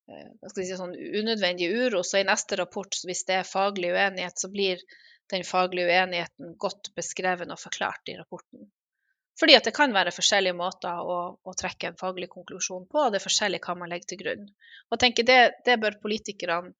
[0.06, 2.04] eh si, sånn unødvendig uro.
[2.04, 4.80] Så i neste rapport, hvis det er faglig uenighet, så blir
[5.32, 8.70] den faglige uenigheten godt beskrevet og forklart i rapporten.
[9.40, 13.12] Fordi at det kan være forskjellige måter å, å trekke en faglig konklusjon på, og
[13.12, 14.46] det er forskjellig hva man legger til grunn.
[14.90, 16.72] Og tenker det, det bør politikerne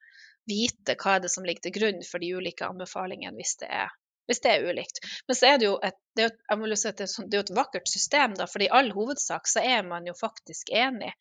[0.49, 3.93] vite hva er det som ligger til grunn for de ulike anbefalingene hvis det er
[4.27, 5.01] hvis det er ulikt.
[5.27, 6.33] Men så er det jo et, det er,
[6.75, 10.07] si det er, sånn, et vakkert system, da, for i all hovedsak så er man
[10.09, 11.13] jo faktisk enig.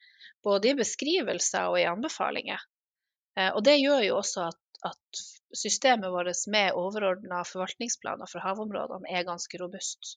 [0.46, 2.64] Både i beskrivelser og i anbefalinger.
[3.40, 5.24] Eh, og det gjør jo også at, at
[5.56, 10.16] systemet vårt med overordna forvaltningsplaner for havområdene er ganske robust.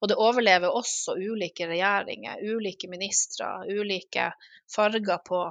[0.00, 4.30] Og det overlever også ulike regjeringer, ulike ministre, ulike
[4.72, 5.42] farger på,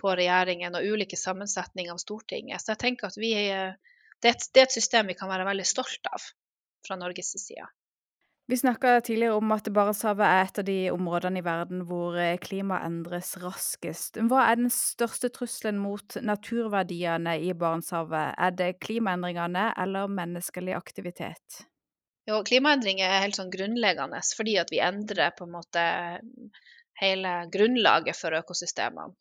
[0.00, 2.60] på regjeringen og ulike sammensetninger av Stortinget.
[2.62, 3.76] Så jeg tenker at vi er
[4.22, 6.22] det er, et, det er, et, system vi kan være veldig stolt av
[6.86, 7.66] fra Norges side.
[8.48, 12.36] Vi snakka tidligere om at Barentshavet er et av de områdene i verden hvor eh,
[12.38, 14.20] klimaet endres raskest.
[14.30, 18.36] Hva er den største trusselen mot naturverdiene i Barentshavet?
[18.38, 21.64] Er det klimaendringene eller menneskelig aktivitet?
[22.30, 25.84] Jo, klimaendringer er helt sånn grunnleggende fordi at vi endrer på en måte
[27.02, 29.14] hele grunnlaget for økosystemene.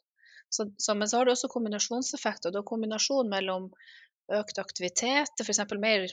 [0.53, 2.53] Så, så, men så har du også kombinasjonseffekter.
[2.53, 3.71] Du har kombinasjon mellom
[4.38, 5.65] økt aktivitet, f.eks.
[5.81, 6.05] mer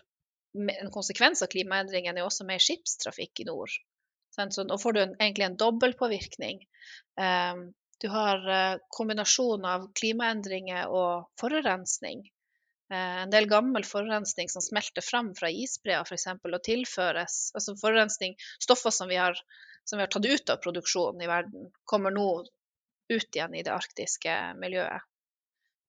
[0.55, 3.73] en konsekvens av klimaendringene er også mer skipstrafikk i nord.
[4.33, 6.62] Så nå får du en, egentlig en dobbeltpåvirkning.
[7.21, 12.25] Um, du har uh, kombinasjon av klimaendringer og forurensning.
[12.93, 16.27] Uh, en del gammel forurensning som smelter fram fra isbreer f.eks.
[16.33, 18.35] og tilføres altså forurensning,
[18.65, 19.37] Stoffer som vi, har,
[19.85, 22.29] som vi har tatt ut av produksjonen i verden, kommer nå
[23.12, 25.05] ut igjen i det arktiske miljøet.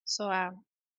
[0.04, 0.52] Så uh,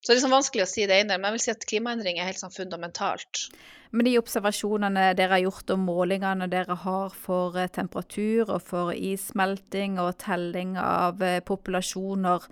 [0.04, 2.18] så det er liksom vanskelig å si det ene, men jeg vil si at klimaendring
[2.20, 3.46] er helt sånn fundamentalt.
[3.94, 8.92] Men de observasjonene dere har gjort og målingene dere har for eh, temperatur og for
[8.92, 12.44] issmelting og telling av eh, populasjoner,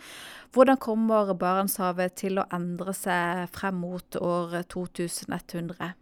[0.56, 5.92] hvordan kommer Barentshavet til å endre seg frem mot år 2100?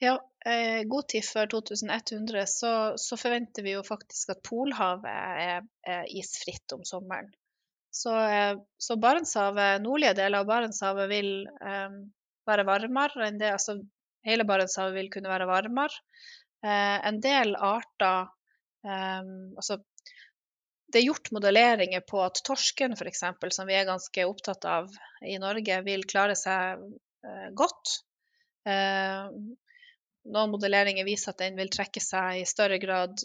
[0.00, 6.08] Ja, eh, god tid før 2100 så, så, forventer vi jo faktisk at Polhavet er
[6.16, 7.28] isfritt om sommeren.
[7.92, 11.98] Så, eh, så Barentshavet, nordlige deler av Barentshavet vil um,
[12.48, 13.50] være varmere enn det.
[13.52, 13.76] Altså
[14.24, 16.00] hele Barentshavet vil kunne være varmere.
[16.64, 18.28] Uh, en del arter
[18.86, 19.80] um, Altså
[20.92, 23.22] det er gjort modelleringer på at torsken f.eks.,
[23.56, 24.90] som vi er ganske opptatt av
[25.24, 27.94] i Norge, vil klare seg uh, godt.
[28.68, 29.32] Uh,
[30.32, 33.24] noen modelleringer viser at den vil trekke seg i større grad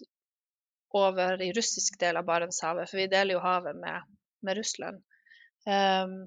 [0.96, 5.04] over i russisk del av Barentshavet, for vi deler jo havet med med Russland.
[5.68, 6.20] Um,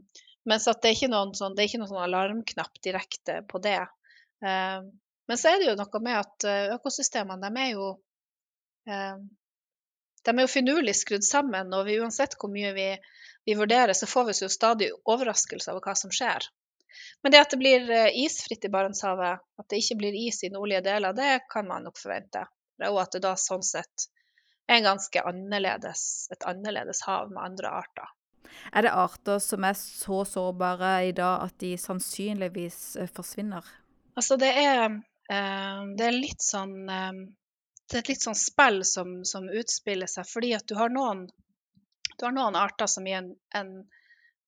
[0.49, 3.83] mens at det er ikke noen sånn, ikke noen sånn alarmknapp direkte på det.
[4.44, 4.90] Um,
[5.31, 7.90] men så er det jo noe med at eh, økosystemene de er jo
[8.90, 9.29] um,
[10.25, 12.88] de er jo finurlig skrudd sammen, og vi, uansett hvor mye vi,
[13.46, 16.49] vi, vurderer, så får vi jo stadig overraskelse over hva som skjer.
[17.23, 20.53] Men det at det blir eh, isfritt i Barentshavet, at det ikke blir is i
[20.53, 22.44] nordlige deler, det kan man nok forvente.
[22.88, 24.09] Og at det da sånn sett
[24.71, 28.09] er ganske annerledes, et annerledes hav med andre arter.
[28.73, 33.67] Er det arter som er så sårbare i dag at de sannsynligvis eh, forsvinner?
[34.19, 34.99] Altså det er,
[35.31, 37.23] eh, det er litt sånn eh,
[37.91, 41.25] Det er et litt sånn spill som, som utspiller seg, fordi at du har noen,
[42.17, 43.73] du har noen arter som i en, en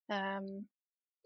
[0.06, 0.52] um,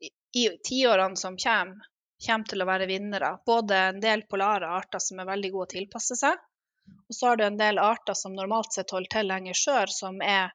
[0.01, 0.09] i,
[0.41, 1.91] i tiårene som kommer,
[2.27, 3.35] kommer til å være vinnere.
[3.45, 6.41] Både en del polare arter som er veldig gode å tilpasse seg,
[7.09, 10.18] og så har du en del arter som normalt sett holder til lenger sør, som
[10.22, 10.51] er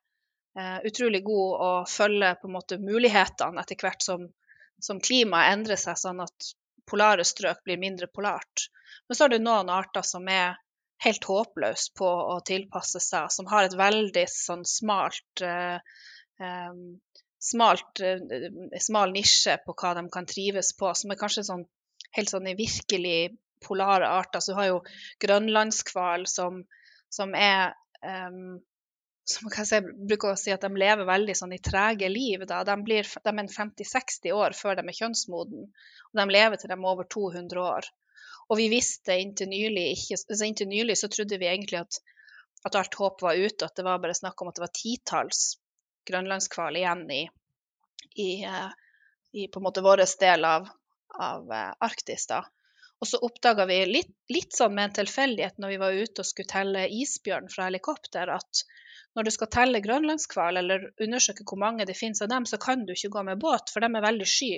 [0.60, 4.26] eh, utrolig gode å følge på en måte mulighetene etter hvert som,
[4.80, 6.52] som klimaet endrer seg, sånn at
[6.89, 8.67] polare strøk blir mindre polart.
[9.08, 10.60] Men så har du noen arter som er
[11.02, 15.80] helt håpløse på å tilpasse seg, som har et veldig sånn smalt eh,
[16.41, 16.76] eh,
[17.41, 21.63] smalt, eh, smal nisje på hva de kan trives på, som er kanskje sånn,
[22.17, 23.32] helt sånn virkelig
[23.67, 24.43] polare arter.
[24.43, 24.82] Så du har jo
[25.24, 26.63] grønlandskval som,
[27.10, 28.60] som er um,
[29.32, 32.43] som jeg bruker å si at de lever veldig sånn i trege liv.
[32.50, 32.62] Da.
[32.67, 35.67] De, blir, de er 50-60 år før de er kjønnsmoden,
[36.12, 37.89] og de lever til de er over 200 år.
[38.52, 42.02] Og vi visste inntil nylig, ikke, altså inntil nylig så trodde vi egentlig at,
[42.65, 45.43] at, alt håp var ute, at det var bare snakk om at det var titalls
[46.10, 47.21] grønlandskval igjen i,
[48.19, 48.71] i, eh,
[49.38, 50.67] i, på en måte vår del av,
[51.15, 52.28] av eh, Arktis.
[52.28, 52.41] da.
[53.02, 56.28] Og så oppdaga vi litt, litt, sånn med en tilfeldighet når vi var ute og
[56.28, 58.62] skulle telle isbjørn fra helikopter, at
[59.18, 62.86] når du skal telle grønlandshval eller undersøke hvor mange det finnes av dem, så kan
[62.86, 64.54] du ikke gå med båt, for de er veldig sky.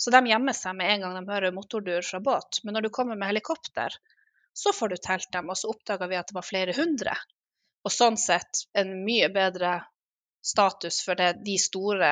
[0.00, 2.62] Så de gjemmer seg med en gang de hører motordur fra båt.
[2.64, 3.98] Men når du kommer med helikopter,
[4.56, 7.18] så får du telt dem, og så oppdaga vi at det var flere hundre.
[7.84, 9.80] Og sånn sett en mye bedre
[10.40, 12.08] status for det, de store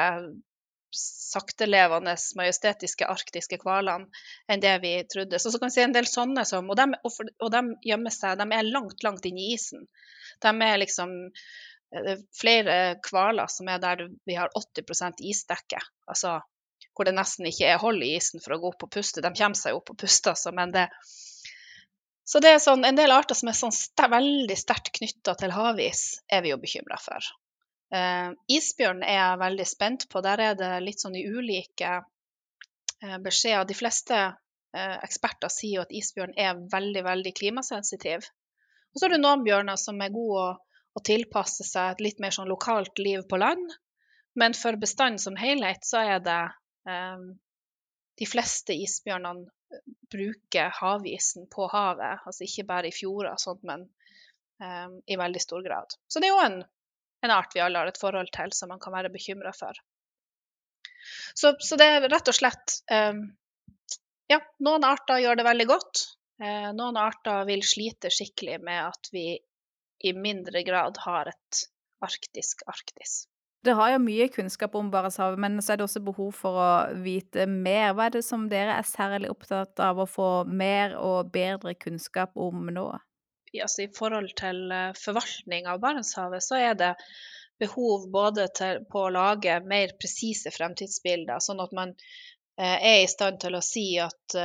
[0.95, 4.09] saktelevende, majestetiske arktiske hvalene
[4.49, 5.39] enn det vi trodde.
[5.39, 8.39] Så, så kan vi si en del sånne som Og de, og de gjemmer seg,
[8.41, 9.87] de er langt, langt inni isen.
[10.43, 11.17] De er liksom
[11.89, 15.81] er flere hvaler som er der vi har 80% isdekke.
[16.09, 16.39] Altså
[16.99, 19.23] hvor det nesten ikke er hold i isen for å gå opp og puste.
[19.23, 20.89] De kommer seg opp og puster, altså, men det
[22.29, 25.55] Så det er sånn, en del arter som er sånn st veldig sterkt knytta til
[25.55, 27.25] havis, er vi jo bekymra for.
[27.89, 30.21] Eh, isbjørn er jeg veldig spent på.
[30.25, 33.65] Der er det litt sånn i ulike eh, beskjeder.
[33.69, 38.29] De fleste eh, eksperter sier jo at isbjørn er veldig, veldig klimasensitiv.
[38.93, 40.55] Og så er det noen bjørner som er gode å,
[40.93, 43.77] å tilpasse seg et litt mer sånn lokalt liv på land.
[44.39, 46.41] Men for bestanden som helhet så er det
[48.19, 52.23] De fleste isbjørnene bruker havisen på havet.
[52.27, 53.85] Altså ikke bare i fjorder og sånt, men
[55.07, 55.93] i veldig stor grad.
[56.09, 56.57] Så det er jo en,
[57.25, 59.79] en, art vi alle har et forhold til, som man kan være bekymra for.
[61.35, 63.21] Så, så, det er rett og slett eh,
[64.29, 66.05] Ja, noen arter gjør det veldig godt.
[66.43, 69.31] Eh, noen arter vil slite skikkelig med at vi
[70.05, 71.65] i mindre grad har et
[72.05, 73.25] arktisk Arktis.
[73.67, 76.69] Det har jo mye kunnskap om Barentshavet, men så er det også behov for å
[77.03, 77.91] vite mer.
[77.97, 82.39] Hva er det som dere er særlig opptatt av å få mer og bedre kunnskap
[82.39, 82.87] om nå?
[83.57, 86.93] Altså, I forhold til eh, forvaltning av Barentshavet, så er det
[87.59, 93.11] behov både til, på å lage mer presise fremtidsbilder, sånn at man eh, er i
[93.11, 94.37] stand til å si at,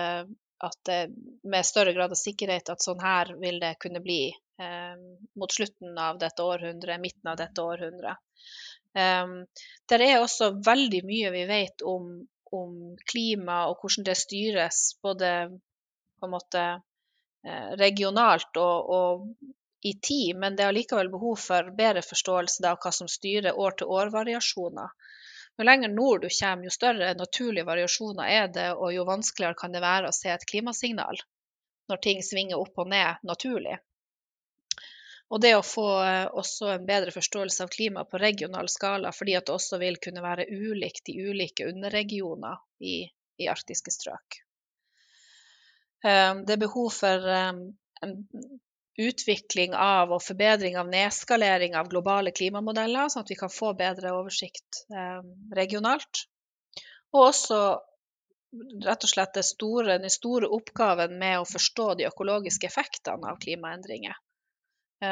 [0.64, 1.00] at det,
[1.44, 4.96] med større grad av sikkerhet at sånn her vil det kunne bli eh,
[5.40, 8.22] mot slutten av dette århundret, midten av dette århundret.
[8.94, 9.40] Um,
[9.90, 12.12] det er også veldig mye vi vet om,
[12.54, 12.74] om,
[13.10, 15.32] klima og hvordan det styres, både
[16.20, 16.84] på en måte eh,
[17.80, 19.54] regionalt og, og,
[19.84, 24.94] i tid, men det er likevel behov for bedre forståelse av hva som styrer år-til-år-variasjoner.
[25.60, 29.76] Jo lenger nord du kommer, jo større naturlige variasjoner er det, og jo vanskeligere kan
[29.76, 31.20] det være å se et klimasignal
[31.92, 33.76] når ting svinger opp og ned naturlig.
[35.34, 39.36] Og det å få eh, også en bedre forståelse av klima på regional skala, fordi
[39.36, 42.96] at det også vil kunne være ulikt i ulike underregioner i,
[43.42, 44.44] i arktiske strøk.
[46.04, 47.54] Eh, det er behov for eh,
[48.04, 48.14] en
[49.04, 54.12] utvikling av og forbedring av nedskalering av globale klimamodeller, sånn at vi kan få bedre
[54.14, 54.84] oversikt
[55.58, 56.28] regionalt.
[57.16, 57.58] Og også
[58.86, 64.14] rett og slett store, den store oppgaven med å forstå de økologiske effektene av klimaendringer.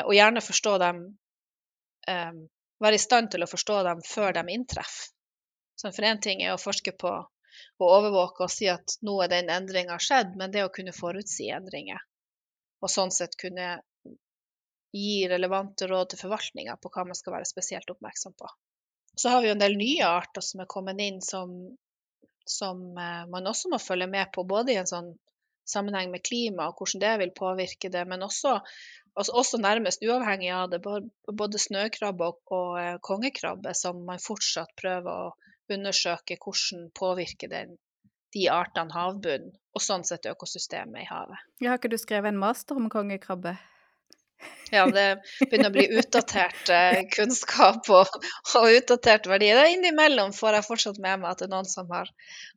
[0.04, 1.02] Og gjerne forstå dem
[2.82, 5.12] Være i stand til å forstå dem før de inntreffer.
[5.78, 7.12] Så for én ting er å forske på
[7.80, 11.50] og overvåke og si at nå er den endringa skjedd, men det å kunne forutsi
[11.54, 12.02] endringer,
[12.82, 13.80] og sånn sett kunne
[14.92, 18.50] gi relevante råd til forvaltninga på hva man skal være spesielt oppmerksom på.
[19.16, 21.54] Så har vi jo en del nye arter som er kommet inn som,
[22.48, 25.14] som uh, man også må følge med på, både i en sånn
[25.68, 28.58] sammenheng med klima og hvordan det vil påvirke det, men også
[29.14, 34.72] altså også nærmest uavhengig av det, både snøkrabbe og, og eh, kongekrabbe, som man fortsatt
[34.80, 35.34] prøver å
[35.76, 37.76] undersøke hvordan påvirker den,
[38.36, 41.44] de artene havbunnen, og sånn sett økosystemet i havet.
[41.64, 43.58] Ja, har ikke du skrevet en master om kongekrabbe?
[44.72, 45.06] Ja, det
[45.42, 48.14] begynner å bli utdatert eh, kunnskap og,
[48.56, 49.50] og, utdatert verdi.
[49.52, 52.10] Er Innimellom får jeg fortsatt med meg at det er noen som har,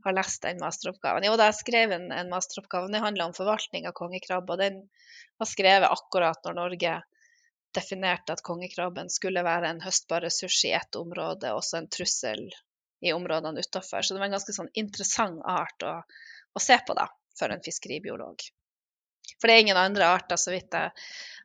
[0.07, 1.27] har lest den masteroppgaven.
[1.27, 2.92] Jo, da jeg skrev en, en masteroppgave.
[2.94, 4.55] Det handler om forvaltning av kongekrabbe.
[4.55, 4.79] og den
[5.42, 6.94] var skrevet akkurat når Norge
[7.74, 12.46] definerte at kongekrabben skulle være en høstbar ressurs i ett område, også en trussel
[13.00, 14.02] i områdene utafor.
[14.02, 15.94] Så det var en ganske sånn interessant art å,
[16.52, 18.46] å, se på da, for en fiskeribiolog.
[19.40, 20.92] For det er ingen andre arter, så vidt jeg,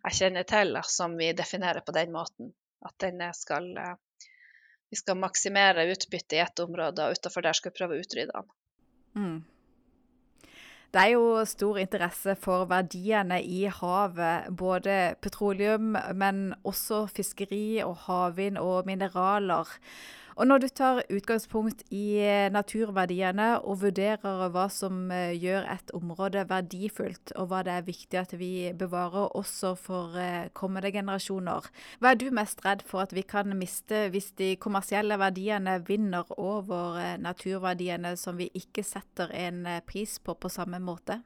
[0.04, 2.54] jeg kjenner til, som vi definerer på den måten.
[2.86, 3.04] At
[3.36, 3.74] skal
[4.90, 8.34] Vi skal maksimere utbyttet i ett område, og utafor der skal vi prøve å utrydde
[8.34, 8.54] den.
[9.16, 9.40] Mm.
[10.90, 14.48] Det er jo stor interesse for verdiene i havet.
[14.58, 19.70] Både petroleum, men også fiskeri og havvind og mineraler.
[20.40, 22.22] Og når du tar utgangspunkt i
[22.56, 28.20] naturverdiene og vurderer hva som eh, gjør et område verdifullt, og hva det er viktig
[28.22, 31.68] at vi bevarer også for eh, kommende generasjoner,
[32.00, 36.32] hva er du mest redd for at vi kan miste hvis de kommersielle verdiene vinner
[36.38, 41.20] over eh, naturverdiene som vi ikke setter en pris på på samme måte?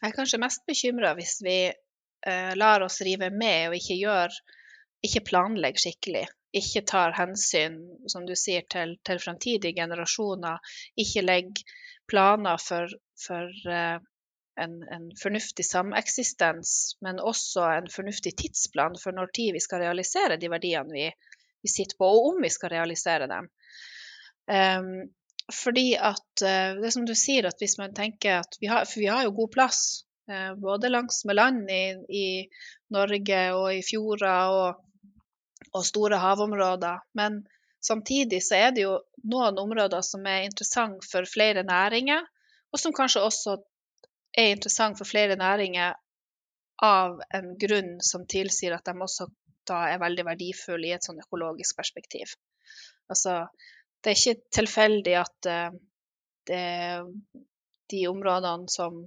[0.00, 4.42] Jeg er kanskje mest bekymra hvis vi eh, lar oss rive med og ikke gjør
[5.04, 7.78] ikke planlegger skikkelig ikke tar hensyn,
[8.10, 10.58] som du sier, til, til fremtidige generasjoner,
[10.98, 11.76] ikke legger
[12.10, 12.90] planer for,
[13.22, 14.00] for uh,
[14.60, 20.40] en, en, fornuftig sameksistens, men også en fornuftig tidsplan for når tid vi skal realisere
[20.40, 21.06] de verdiene vi,
[21.62, 23.48] vi sitter på, og om vi skal realisere dem.
[24.50, 24.92] Um,
[25.54, 29.02] fordi at uh, det som du sier, at hvis man tenker at vi har, For
[29.02, 29.80] vi har jo god plass,
[30.30, 32.26] uh, både langs med land i, i
[32.90, 34.86] Norge og i fjorder og
[35.72, 37.02] og store havområder.
[37.14, 37.42] Men
[37.84, 38.98] samtidig så er det jo
[39.30, 42.24] noen områder som er interessant for flere næringer,
[42.70, 43.58] og som kanskje også
[44.38, 45.96] er interessant for flere næringer
[46.82, 49.28] av en grunn som tilsier at de også
[49.68, 52.32] da er veldig verdifulle i et sånn økologisk perspektiv.
[53.12, 53.44] Altså,
[54.00, 55.76] det er ikke tilfeldig at uh,
[56.48, 56.64] det,
[57.92, 59.02] de områdene som,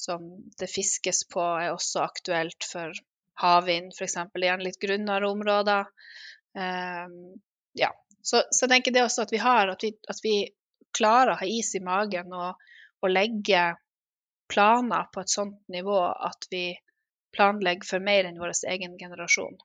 [0.00, 0.24] som,
[0.58, 2.96] det fiskes på, er også aktuelt for
[3.40, 4.18] havvind, f.eks.
[4.34, 5.88] Gjerne litt grunnere områder.
[6.52, 7.40] Um,
[7.78, 7.90] ja.
[8.22, 10.36] Så, så, jeg tenker det også at vi har, at vi, at vi
[10.94, 12.60] klarer å ha is i magen og,
[13.02, 13.72] og legge
[14.52, 16.66] planer på et sånt nivå at vi
[17.32, 19.56] planlegger for mer enn vår egen generasjon.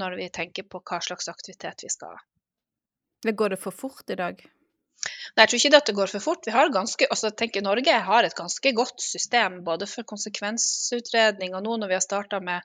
[0.00, 2.24] Når vi tenker på hva slags aktivitet vi skal ha.
[3.26, 4.44] Går det for fort i dag?
[5.36, 6.46] Nei, jeg tror ikke det at det går for fort.
[6.46, 11.66] Vi har ganske, altså tenker Norge har et ganske godt system både for konsekvensutredning og
[11.66, 12.64] nå når vi har starta med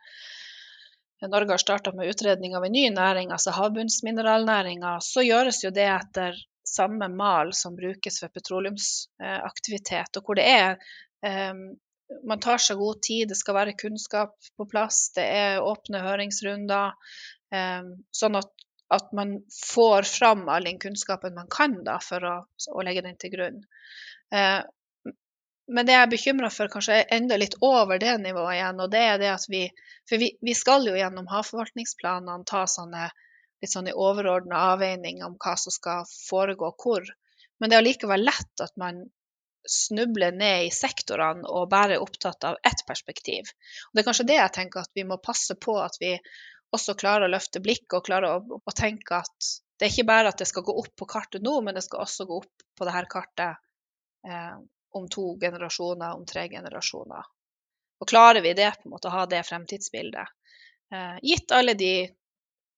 [1.29, 5.85] Norge har starta med utredning av en ny næring, altså havbunnsmineralnæringa, så gjøres jo det
[5.85, 10.79] etter samme mal som brukes for petroleumsaktivitet, og hvor det er
[11.51, 11.77] um,
[12.27, 16.97] man tar seg god tid, det skal være kunnskap på plass, det er åpne høringsrunder.
[17.53, 18.51] Um, sånn at,
[18.91, 19.37] at, man
[19.73, 22.35] får fram all den kunnskapen man kan da, for å,
[22.75, 23.61] å legge den til grunn.
[24.35, 24.59] Eh,
[25.71, 28.79] men det jeg er bekymra for, kanskje er enda litt over det nivået igjen.
[28.83, 29.65] og det er det at vi,
[30.09, 33.07] For vi, vi skal jo gjennom havforvaltningsplanene ta sånne
[33.61, 37.05] litt sånne overordna avveininger om hva som skal foregå hvor.
[37.59, 39.03] Men det er allikevel lett at man
[39.69, 43.51] snubler ned i sektorene og bare er opptatt av ett perspektiv.
[43.87, 46.15] Og det er kanskje det jeg tenker at vi må passe på at vi
[46.75, 49.51] også klarer å løfte blikket og klarer å, å tenke at
[49.81, 52.03] det er ikke bare at det skal gå opp på kartet nå, men det skal
[52.03, 53.57] også gå opp på dette kartet
[54.29, 54.57] eh,
[54.93, 57.29] om to generasjoner, om tre generasjoner.
[58.01, 60.35] Og klarer vi det, på en måte, å ha det fremtidsbildet,
[60.93, 61.93] eh, gitt alle de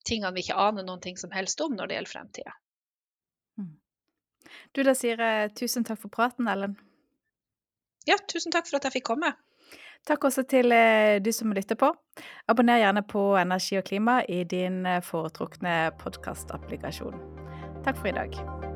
[0.08, 2.56] tingene vi ikke aner noen ting som helst om når det gjelder fremtida.
[3.60, 3.76] Mm.
[4.72, 6.78] Du, da sier jeg tusen takk for praten, Ellen.
[8.08, 9.32] Ja, tusen takk for at jeg fikk komme.
[10.08, 11.94] Takk også til eh, du som lytter på.
[12.52, 17.16] Abonner gjerne på Energi og klima i din eh, foretrukne podkastapplikasjon.
[17.88, 18.73] Takk for i dag.